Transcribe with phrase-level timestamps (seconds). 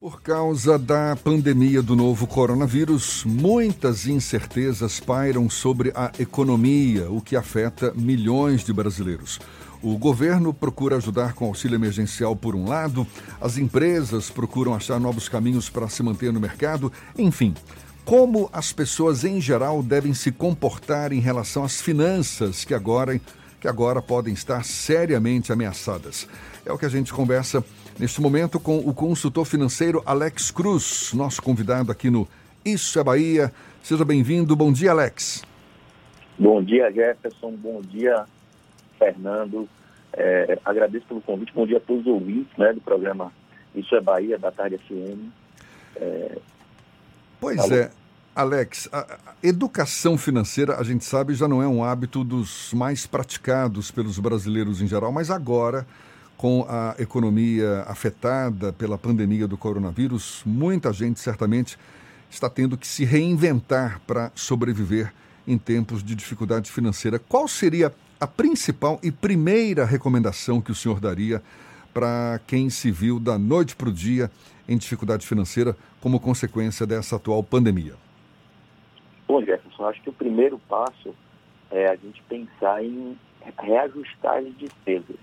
[0.00, 7.36] Por causa da pandemia do novo coronavírus, muitas incertezas pairam sobre a economia, o que
[7.36, 9.38] afeta milhões de brasileiros.
[9.82, 13.06] O governo procura ajudar com auxílio emergencial por um lado,
[13.42, 17.54] as empresas procuram achar novos caminhos para se manter no mercado, enfim.
[18.02, 23.20] Como as pessoas em geral devem se comportar em relação às finanças que agora,
[23.60, 26.26] que agora podem estar seriamente ameaçadas?
[26.64, 27.62] É o que a gente conversa
[27.98, 32.26] neste momento com o consultor financeiro Alex Cruz, nosso convidado aqui no
[32.64, 33.52] Isso é Bahia.
[33.82, 34.56] Seja bem-vindo.
[34.56, 35.42] Bom dia, Alex.
[36.38, 37.52] Bom dia, Jefferson.
[37.52, 38.24] Bom dia,
[38.98, 39.68] Fernando.
[40.14, 41.52] É, agradeço pelo convite.
[41.52, 43.30] Bom dia a todos os ouvintes né, do programa
[43.74, 45.28] Isso é Bahia, da Tarde FM.
[45.96, 46.38] É...
[47.38, 47.74] Pois Alô?
[47.74, 47.90] é.
[48.40, 53.90] Alex, a educação financeira, a gente sabe, já não é um hábito dos mais praticados
[53.90, 55.86] pelos brasileiros em geral, mas agora
[56.38, 61.78] com a economia afetada pela pandemia do coronavírus, muita gente certamente
[62.30, 65.12] está tendo que se reinventar para sobreviver
[65.46, 67.18] em tempos de dificuldade financeira.
[67.18, 71.42] Qual seria a principal e primeira recomendação que o senhor daria
[71.92, 74.30] para quem se viu da noite para o dia
[74.66, 77.92] em dificuldade financeira como consequência dessa atual pandemia?
[79.30, 81.14] Bom, Jefferson, acho que o primeiro passo
[81.70, 83.16] é a gente pensar em
[83.62, 85.14] reajustar as despesas.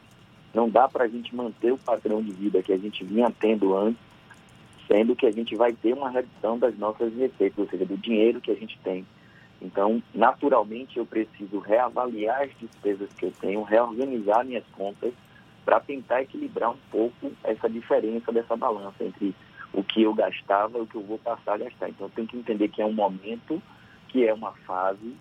[0.53, 3.75] Não dá para a gente manter o padrão de vida que a gente vinha tendo
[3.75, 4.01] antes,
[4.87, 8.39] sendo que a gente vai ter uma redução das nossas receitas, ou seja, do dinheiro
[8.39, 9.05] que a gente tem.
[9.61, 15.13] Então, naturalmente, eu preciso reavaliar as despesas que eu tenho, reorganizar minhas contas
[15.65, 19.35] para tentar equilibrar um pouco essa diferença dessa balança entre
[19.73, 21.89] o que eu gastava e o que eu vou passar a gastar.
[21.89, 23.61] Então, eu tenho que entender que é um momento,
[24.07, 25.15] que é uma fase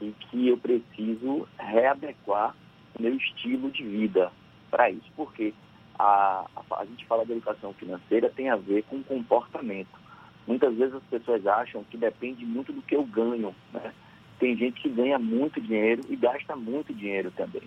[0.00, 2.54] e que eu preciso readequar
[2.98, 4.30] meu estilo de vida,
[4.70, 5.52] para isso, porque
[5.98, 9.98] a, a, a, gente fala de educação financeira tem a ver com comportamento.
[10.46, 13.54] Muitas vezes as pessoas acham que depende muito do que eu ganho.
[13.72, 13.92] Né?
[14.38, 17.62] Tem gente que ganha muito dinheiro e gasta muito dinheiro também.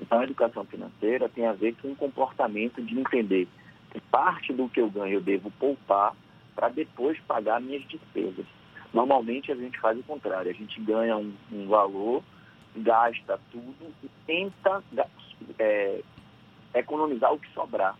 [0.00, 3.48] Então a educação financeira tem a ver com o comportamento de entender
[3.90, 6.14] que parte do que eu ganho eu devo poupar
[6.54, 8.44] para depois pagar minhas despesas.
[8.92, 12.22] Normalmente a gente faz o contrário, a gente ganha um, um valor,
[12.76, 14.82] gasta tudo e tenta
[15.58, 16.02] é,
[16.74, 17.96] economizar o que sobrar.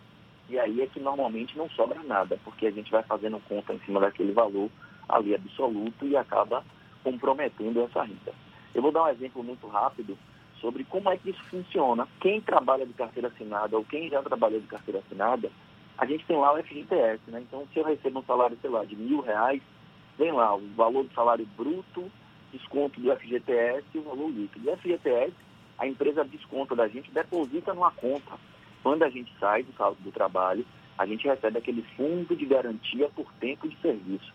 [0.49, 3.81] E aí é que normalmente não sobra nada, porque a gente vai fazendo conta em
[3.81, 4.71] cima daquele valor
[5.09, 6.65] ali absoluto e acaba
[7.05, 8.33] comprometendo essa renda.
[8.75, 10.17] Eu vou dar um exemplo muito rápido
[10.61, 12.09] sobre como é que isso funciona.
[12.21, 15.51] Quem trabalha de carteira assinada ou quem já trabalhou de carteira assinada,
[15.97, 17.41] a gente tem lá o FGTS, né?
[17.41, 19.61] Então, se eu recebo um salário, sei lá, de mil reais,
[20.19, 22.11] vem lá o valor do salário bruto,
[22.53, 24.71] desconto do FGTS e o valor líquido.
[24.71, 25.33] O FGTS,
[25.79, 28.39] a empresa desconta da gente, deposita numa conta
[28.83, 33.31] quando a gente sai do, do trabalho, a gente recebe aquele fundo de garantia por
[33.35, 34.33] tempo de serviço.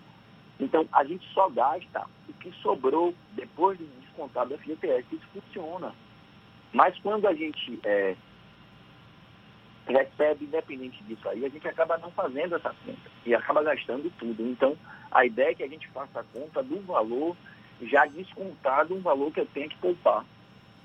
[0.59, 5.05] Então, a gente só gasta o que sobrou depois de descontar do FGTS.
[5.11, 5.93] Isso funciona.
[6.71, 8.15] Mas quando a gente é,
[9.87, 14.43] recebe, independente disso aí, a gente acaba não fazendo essa conta e acaba gastando tudo.
[14.43, 14.77] Então,
[15.11, 17.35] a ideia é que a gente faça a conta do valor
[17.81, 20.25] já descontado, um valor que eu tenho que poupar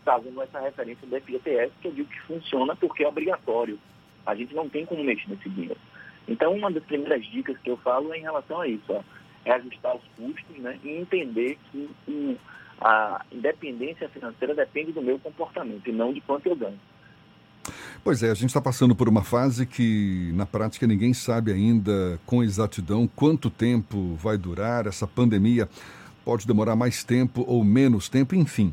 [0.04, 3.78] fazendo essa referência do FGTS, que eu digo que funciona porque é obrigatório.
[4.24, 5.78] A gente não tem como mexer nesse dinheiro.
[6.26, 9.02] Então, uma das primeiras dicas que eu falo é em relação a isso, ó,
[9.44, 12.36] é ajustar os custos né, e entender que um,
[12.80, 16.78] a independência financeira depende do meu comportamento e não de quanto eu ganho.
[18.08, 22.18] Pois é, a gente está passando por uma fase que, na prática, ninguém sabe ainda
[22.24, 24.86] com exatidão quanto tempo vai durar.
[24.86, 25.68] Essa pandemia
[26.24, 28.72] pode demorar mais tempo ou menos tempo, enfim.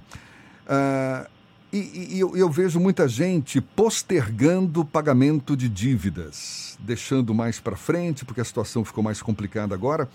[0.66, 1.30] Uh,
[1.74, 7.76] e, e eu, eu, vejo muita gente postergando o pagamento de dívidas, deixando mais para
[7.76, 10.08] frente, porque a situação ficou mais complicada agora.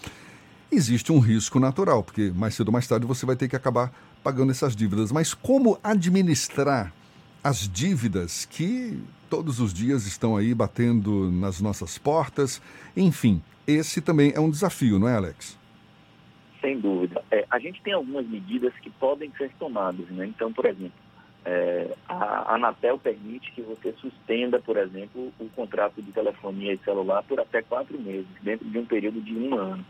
[0.73, 3.93] Existe um risco natural, porque mais cedo ou mais tarde você vai ter que acabar
[4.25, 5.13] pagando essas dívidas.
[5.13, 6.91] Mas como administrar
[7.43, 12.61] as dívidas que todos os dias estão aí batendo nas nossas portas?
[12.97, 15.59] Enfim, esse também é um desafio, não é, Alex?
[16.61, 17.23] Sem dúvida.
[17.31, 20.07] É, a gente tem algumas medidas que podem ser tomadas.
[20.11, 20.27] Né?
[20.27, 20.93] Então, por exemplo,
[21.45, 27.23] é, a Anatel permite que você suspenda, por exemplo, o contrato de telefonia e celular
[27.23, 29.85] por até quatro meses, dentro de um período de um ano.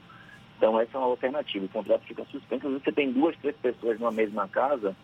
[0.56, 1.64] Então, essa é uma alternativa.
[1.64, 2.66] O contrato fica suspenso.
[2.66, 4.94] Às vezes você tem duas, três pessoas numa mesma casa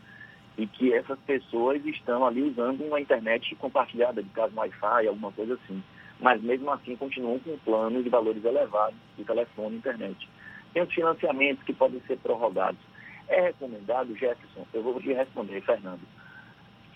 [0.59, 5.55] e que essas pessoas estão ali usando uma internet compartilhada, de caso Wi-Fi, alguma coisa
[5.55, 5.83] assim.
[6.19, 10.29] Mas, mesmo assim, continuam com planos de valores elevados de telefone e internet.
[10.73, 12.81] Tem os financiamentos que podem ser prorrogados.
[13.29, 16.01] É recomendado, Jefferson, eu vou te responder, Fernando.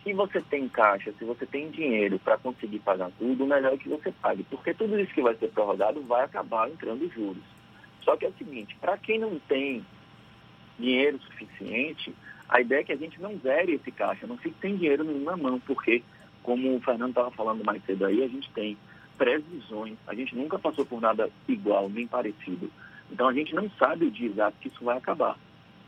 [0.03, 3.77] se você tem caixa, se você tem dinheiro para conseguir pagar tudo, o melhor é
[3.77, 7.43] que você pague, porque tudo isso que vai ser prorrogado vai acabar entrando juros.
[8.03, 9.85] Só que é o seguinte, para quem não tem
[10.79, 12.15] dinheiro suficiente,
[12.51, 15.37] a ideia é que a gente não zere esse caixa, não fique sem dinheiro na
[15.37, 16.03] mão, porque,
[16.43, 18.77] como o Fernando estava falando mais cedo aí, a gente tem
[19.17, 22.69] previsões, a gente nunca passou por nada igual, nem parecido.
[23.11, 25.39] Então a gente não sabe o dia exato que isso vai acabar.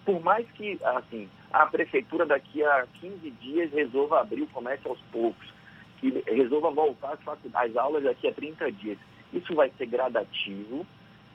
[0.05, 5.00] Por mais que, assim, a prefeitura daqui a 15 dias resolva abrir o comércio aos
[5.11, 5.53] poucos,
[5.99, 7.19] que resolva voltar
[7.55, 8.99] às aulas daqui a 30 dias.
[9.32, 10.87] Isso vai ser gradativo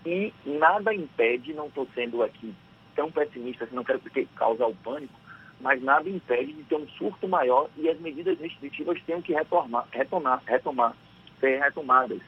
[0.05, 2.53] e nada impede, não estou sendo aqui
[2.97, 4.01] tão pessimista, assim, não quero
[4.35, 5.13] causar o pânico,
[5.61, 9.87] mas nada impede de ter um surto maior e as medidas restritivas tenham que retomar,
[9.91, 10.93] retomar, retomar
[11.39, 12.19] ser retomadas.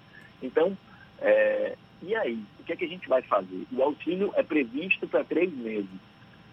[0.42, 0.78] Então,
[1.20, 2.42] é, e aí?
[2.60, 3.66] O que é que a gente vai fazer?
[3.74, 5.90] O auxílio é previsto para três meses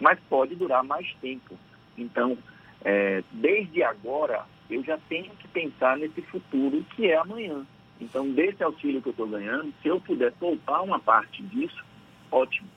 [0.00, 1.58] mas pode durar mais tempo.
[1.96, 2.36] Então,
[2.84, 7.66] é, desde agora, eu já tenho que pensar nesse futuro que é amanhã.
[8.00, 11.82] Então, desse auxílio que eu estou ganhando, se eu puder poupar uma parte disso,
[12.30, 12.69] ótimo.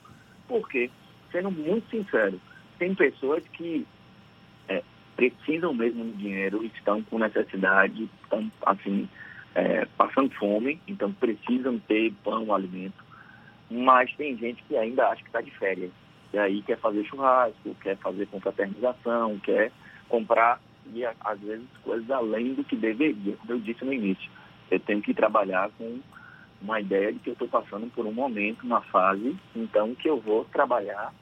[0.47, 0.89] Por quê?
[1.31, 2.39] Sendo muito sincero,
[2.77, 3.85] tem pessoas que
[4.67, 4.83] é,
[5.15, 9.07] precisam mesmo de dinheiro, estão com necessidade, estão, assim,
[9.55, 13.03] é, passando fome, então precisam ter pão, alimento.
[13.69, 15.91] Mas tem gente que ainda acha que está de férias.
[16.33, 19.71] E aí quer fazer churrasco, quer fazer confraternização, quer
[20.07, 20.59] comprar,
[20.93, 23.35] e às vezes coisas além do que deveria.
[23.37, 24.29] Como eu disse no início,
[24.71, 25.99] eu tenho que trabalhar com
[26.61, 30.19] uma ideia de que eu estou passando por um momento, uma fase, então que eu
[30.19, 31.13] vou trabalhar,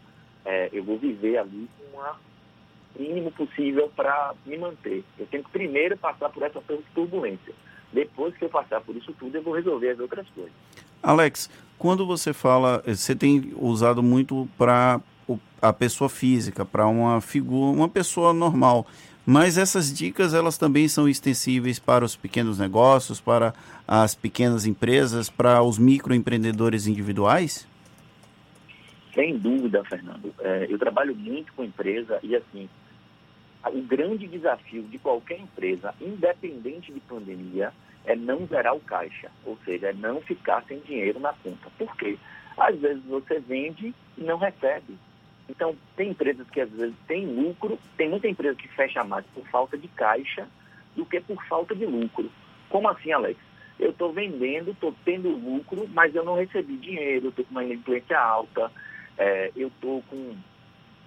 [0.45, 2.15] é, eu vou viver ali com o
[2.97, 5.03] mínimo possível para me manter.
[5.17, 6.61] Eu tenho que primeiro passar por essa
[6.93, 7.53] turbulência.
[7.93, 10.53] Depois que eu passar por isso tudo, eu vou resolver as outras coisas.
[11.01, 14.99] Alex, quando você fala, você tem usado muito para
[15.61, 18.87] a pessoa física, para uma figura, uma pessoa normal.
[19.29, 23.53] Mas essas dicas elas também são extensíveis para os pequenos negócios, para
[23.85, 27.67] as pequenas empresas, para os microempreendedores individuais?
[29.13, 30.33] Sem dúvida, Fernando.
[30.39, 32.69] É, eu trabalho muito com empresa e assim,
[33.65, 37.73] o grande desafio de qualquer empresa, independente de pandemia,
[38.05, 41.69] é não zerar o caixa, ou seja, é não ficar sem dinheiro na conta.
[41.77, 42.17] Por quê?
[42.57, 44.97] Às vezes você vende e não recebe.
[45.49, 49.45] Então, tem empresas que às vezes têm lucro, tem muita empresa que fecha mais por
[49.47, 50.47] falta de caixa
[50.95, 52.29] do que por falta de lucro.
[52.69, 53.39] Como assim, Alex?
[53.79, 58.19] Eu estou vendendo, estou tendo lucro, mas eu não recebi dinheiro, estou com uma inadimplência
[58.19, 58.71] alta,
[59.17, 60.35] é, eu estou com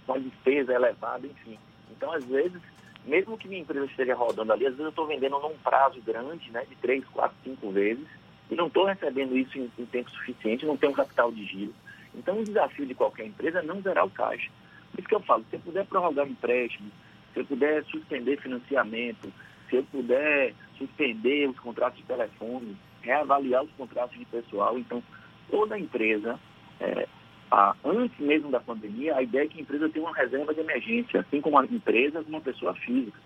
[0.06, 1.58] uma despesa elevada, enfim.
[1.90, 2.60] Então, às vezes,
[3.04, 6.50] mesmo que minha empresa esteja rodando ali, às vezes eu estou vendendo num prazo grande,
[6.50, 8.06] né, de três, quatro, cinco vezes,
[8.50, 11.74] e não estou recebendo isso em, em, tempo suficiente, não tenho capital de giro.
[12.14, 14.50] Então, o desafio de qualquer empresa é não zerar o caixa.
[14.90, 16.90] Por isso que eu falo, se eu puder prorrogar empréstimo,
[17.32, 19.32] se eu puder suspender financiamento,
[19.68, 25.02] se eu puder suspender os contratos de telefone, reavaliar os contratos de pessoal, então
[25.48, 26.38] toda empresa
[26.80, 27.06] é,
[27.50, 30.60] ah, antes mesmo da pandemia, a ideia é que a empresa tenha uma reserva de
[30.60, 33.18] emergência, assim como a empresa, uma pessoa física.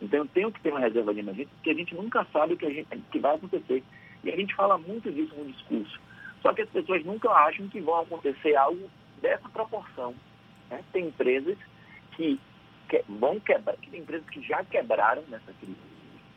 [0.00, 2.56] Então, eu tenho que ter uma reserva de emergência, porque a gente nunca sabe o
[2.56, 3.82] que, a gente, que vai acontecer.
[4.24, 6.00] E a gente fala muito disso no discurso.
[6.42, 8.90] Só que as pessoas nunca acham que vão acontecer algo
[9.20, 10.14] dessa proporção.
[10.68, 10.82] Né?
[10.92, 11.56] Tem empresas
[12.16, 12.38] que,
[12.88, 15.76] que vão quebrar, tem empresas que já quebraram nessa crise.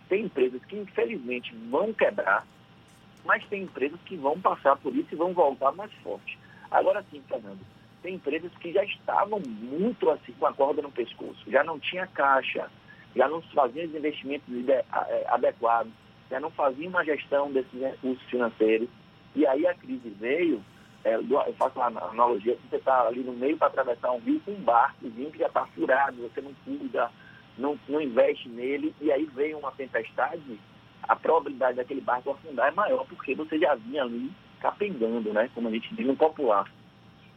[0.08, 2.46] Tem empresas que, infelizmente, vão quebrar,
[3.26, 6.38] mas tem empresas que vão passar por isso e vão voltar mais fortes.
[6.70, 7.60] Agora sim, Fernando,
[8.04, 12.06] tem empresas que já estavam muito assim com a corda no pescoço, já não tinha
[12.06, 12.70] caixa,
[13.16, 14.86] já não faziam os investimentos é,
[15.28, 15.92] adequados,
[16.30, 18.90] já não faziam uma gestão desses recursos financeiros.
[19.36, 20.64] E aí a crise veio,
[21.04, 24.52] é, eu faço uma analogia, você está ali no meio para atravessar um rio com
[24.52, 27.12] um barcozinho que já está furado, você não cuida,
[27.58, 30.60] não, não investe nele, e aí veio uma tempestade,
[31.04, 35.50] a probabilidade daquele barco afundar é maior, porque você já vinha ali capengando, né?
[35.54, 36.66] Como a gente diz no popular.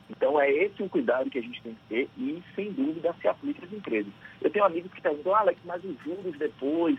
[0.09, 3.29] Então é esse o cuidado que a gente tem que ter e, sem dúvida, se
[3.29, 4.13] aplica às empresas.
[4.41, 6.99] Eu tenho amigos que perguntam, ah, Alex, mas os juros depois,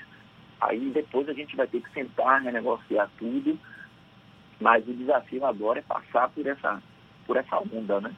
[0.61, 3.57] aí depois a gente vai ter que sentar, renegociar tudo,
[4.59, 6.81] mas o desafio agora é passar por essa,
[7.25, 8.13] por essa onda, né?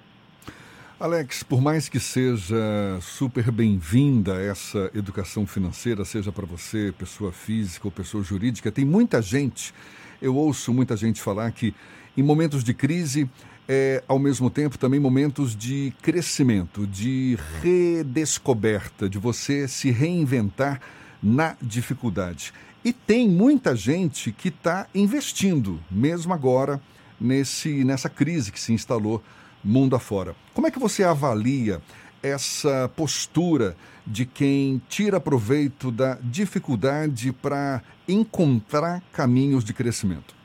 [0.99, 2.55] Alex, por mais que seja
[3.01, 9.19] super bem-vinda essa educação financeira, seja para você, pessoa física ou pessoa jurídica, tem muita
[9.19, 9.73] gente,
[10.21, 11.73] eu ouço muita gente falar que
[12.15, 13.27] em momentos de crise,
[13.67, 20.79] é, ao mesmo tempo também momentos de crescimento, de redescoberta, de você se reinventar
[21.21, 22.53] na dificuldade.
[22.83, 26.81] E tem muita gente que está investindo, mesmo agora,
[27.19, 29.21] nesse, nessa crise que se instalou
[29.63, 30.35] mundo afora.
[30.53, 31.79] Como é que você avalia
[32.23, 40.35] essa postura de quem tira proveito da dificuldade para encontrar caminhos de crescimento?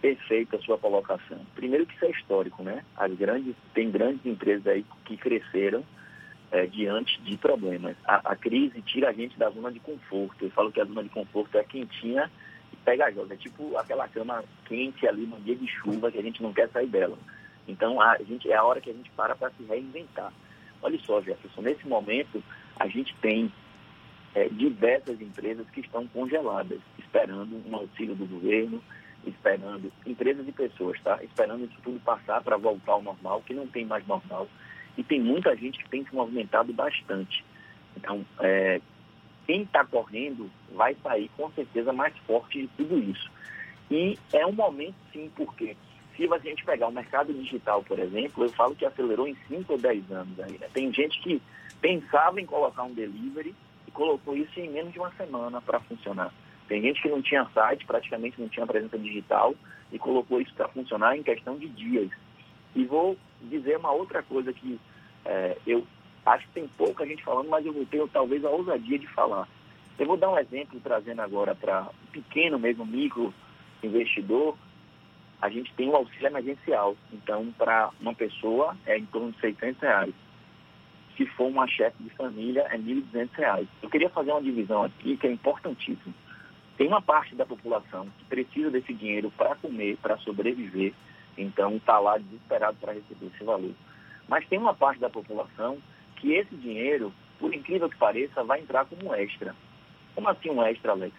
[0.00, 1.38] Perfeita a sua colocação.
[1.54, 2.82] Primeiro que isso é histórico, né?
[2.96, 5.84] As grandes, tem grandes empresas aí que cresceram
[6.50, 7.96] é, diante de problemas.
[8.04, 10.44] A, a, crise tira a gente da zona de conforto.
[10.44, 12.30] Eu falo que a zona de conforto é quentinha
[12.72, 13.34] e pegajosa.
[13.34, 16.68] É tipo aquela cama quente ali no dia de chuva que a gente não quer
[16.70, 17.16] sair dela.
[17.68, 20.32] Então a gente, é a hora que a gente para para se reinventar.
[20.82, 22.42] Olha só, Jefferson, nesse momento
[22.78, 23.52] a gente tem
[24.34, 28.82] é, diversas empresas que estão congeladas, esperando um auxílio do governo,
[29.26, 31.18] esperando, empresas e pessoas, tá?
[31.22, 34.48] Esperando isso tudo passar para voltar ao normal, que não tem mais normal.
[34.96, 37.44] E tem muita gente que tem se movimentado bastante.
[37.96, 38.80] Então, é,
[39.46, 43.30] quem está correndo vai sair com certeza mais forte de tudo isso.
[43.90, 45.76] E é um momento, sim, porque
[46.16, 49.72] se a gente pegar o mercado digital, por exemplo, eu falo que acelerou em 5
[49.72, 50.58] ou 10 anos aí.
[50.58, 50.68] Né?
[50.72, 51.40] Tem gente que
[51.80, 53.54] pensava em colocar um delivery
[53.88, 56.32] e colocou isso em menos de uma semana para funcionar.
[56.68, 59.54] Tem gente que não tinha site, praticamente não tinha presença digital
[59.90, 62.10] e colocou isso para funcionar em questão de dias.
[62.74, 64.78] E vou dizer uma outra coisa que
[65.24, 65.86] é, eu
[66.24, 69.48] acho que tem pouca gente falando, mas eu vou ter talvez a ousadia de falar.
[69.98, 73.34] Eu vou dar um exemplo trazendo agora para um pequeno mesmo, micro
[73.82, 74.56] investidor,
[75.40, 76.96] a gente tem o auxílio emergencial.
[77.12, 80.14] Então, para uma pessoa é em torno de 600 reais.
[81.16, 83.68] Se for uma chefe de família, é 1.200 reais.
[83.82, 86.14] Eu queria fazer uma divisão aqui que é importantíssima.
[86.76, 90.94] Tem uma parte da população que precisa desse dinheiro para comer, para sobreviver,
[91.36, 93.72] então está lá desesperado para receber esse valor.
[94.28, 95.78] Mas tem uma parte da população
[96.16, 99.54] que esse dinheiro, por incrível que pareça, vai entrar como extra.
[100.14, 101.14] Como assim um extra, Alex?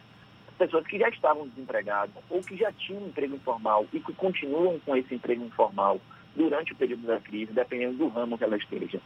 [0.58, 4.80] Pessoas que já estavam desempregadas ou que já tinham um emprego informal e que continuam
[4.80, 6.00] com esse emprego informal
[6.36, 9.02] durante o período da crise, dependendo do ramo que ela esteja.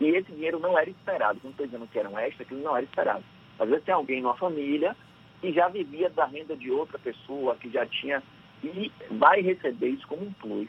[0.00, 1.40] E esse dinheiro não era esperado.
[1.44, 3.22] Não estou dizendo que era um extra, que não era esperado.
[3.58, 4.96] Às vezes tem alguém numa família
[5.40, 8.22] que já vivia da renda de outra pessoa, que já tinha,
[8.62, 10.68] e vai receber isso como um plus.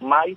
[0.00, 0.36] Mas,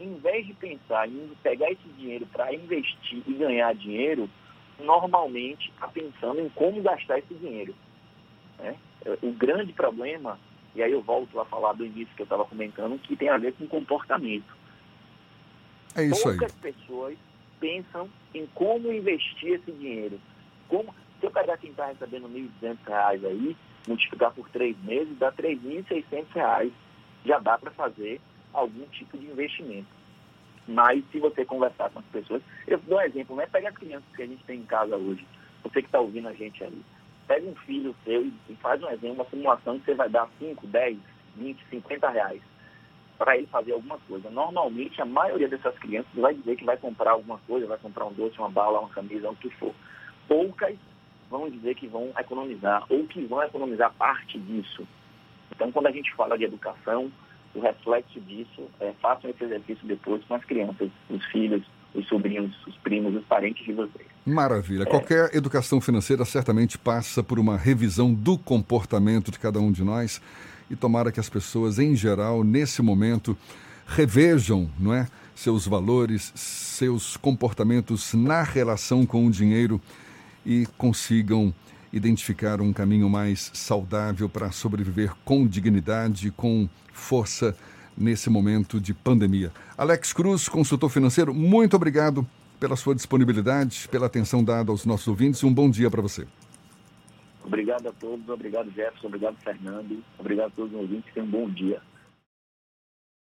[0.00, 4.28] em vez de pensar em pegar esse dinheiro para investir e ganhar dinheiro,
[4.78, 7.74] normalmente está pensando em como gastar esse dinheiro.
[8.58, 8.76] Né?
[9.22, 10.38] O grande problema,
[10.74, 13.38] e aí eu volto a falar do início que eu estava comentando, que tem a
[13.38, 14.56] ver com comportamento.
[15.94, 16.72] É isso Poucas aí.
[16.72, 17.18] pessoas
[17.58, 20.20] pensam em como investir esse dinheiro.
[20.68, 23.56] Como, se eu pegar quem está recebendo R$ 1.200 aí,
[23.88, 26.70] multiplicar por três meses, dá R$ 3.600.
[27.24, 28.20] Já dá para fazer
[28.52, 29.88] algum tipo de investimento.
[30.66, 34.08] Mas se você conversar com as pessoas, eu dou um exemplo, não é pegar crianças
[34.14, 35.26] que a gente tem em casa hoje,
[35.62, 36.84] você que está ouvindo a gente ali.
[37.26, 40.66] Pega um filho seu e faz um exemplo, uma simulação que você vai dar 5,
[40.66, 40.98] 10,
[41.36, 42.42] 20, 50 reais
[43.16, 44.30] para ele fazer alguma coisa.
[44.30, 48.12] Normalmente, a maioria dessas crianças vai dizer que vai comprar alguma coisa, vai comprar um
[48.12, 49.74] doce, uma bala, uma camisa, o que for.
[50.28, 50.76] Poucas
[51.30, 54.86] vão dizer que vão economizar ou que vão economizar parte disso.
[55.54, 57.10] Então, quando a gente fala de educação,
[57.54, 61.62] o reflexo disso é façam esse exercício depois com as crianças, os filhos,
[61.94, 64.06] os sobrinhos, os primos, os parentes de vocês.
[64.24, 64.82] Maravilha.
[64.82, 64.86] É.
[64.86, 70.20] Qualquer educação financeira certamente passa por uma revisão do comportamento de cada um de nós
[70.70, 73.36] e tomara que as pessoas, em geral, nesse momento,
[73.86, 79.80] revejam, não é, seus valores, seus comportamentos na relação com o dinheiro
[80.44, 81.54] e consigam
[81.92, 87.56] identificar um caminho mais saudável para sobreviver com dignidade, com força
[87.96, 89.50] nesse momento de pandemia.
[89.76, 92.26] Alex Cruz, consultor financeiro, muito obrigado
[92.60, 95.42] pela sua disponibilidade, pela atenção dada aos nossos ouvintes.
[95.44, 96.26] Um bom dia para você.
[97.44, 101.48] Obrigado a todos, obrigado Jefferson, obrigado Fernando, obrigado a todos os ouvintes, tenham um bom
[101.48, 101.80] dia.